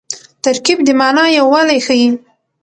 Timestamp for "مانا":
0.99-1.25